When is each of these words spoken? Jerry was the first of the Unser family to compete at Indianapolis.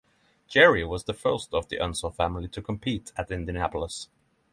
Jerry 0.47 0.83
was 0.83 1.03
the 1.03 1.13
first 1.13 1.53
of 1.53 1.69
the 1.69 1.77
Unser 1.79 2.09
family 2.09 2.47
to 2.47 2.61
compete 2.63 3.11
at 3.17 3.29
Indianapolis. 3.29 4.07